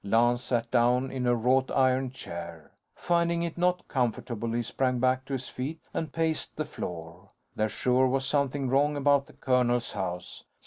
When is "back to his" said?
4.97-5.47